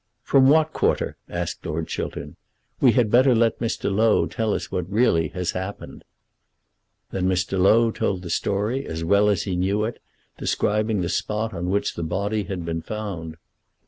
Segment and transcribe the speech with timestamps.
[0.23, 2.35] "From what quarter?" asked Lord Chiltern.
[2.79, 3.93] "We had better let Mr.
[3.95, 6.03] Low tell us what really has happened."
[7.11, 7.59] Then Mr.
[7.59, 9.99] Low told the story, as well as he knew it,
[10.39, 13.37] describing the spot on which the body had been found.